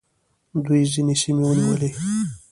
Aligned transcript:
دوی 0.65 0.81
ځینې 0.93 1.15
سیمې 1.21 1.43
ونیولې 1.45 1.89